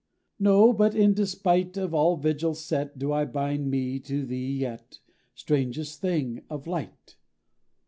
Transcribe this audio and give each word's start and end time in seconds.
No; 0.39 0.73
but 0.73 0.95
in 0.95 1.13
despite 1.13 1.77
Of 1.77 1.93
all 1.93 2.17
vigils 2.17 2.65
set, 2.65 2.97
Do 2.97 3.13
I 3.13 3.23
bind 3.25 3.69
me 3.69 3.99
to 3.99 4.25
thee 4.25 4.51
yet, 4.57 4.97
strangest 5.35 6.01
thing 6.01 6.41
of 6.49 6.65
Light! 6.65 7.17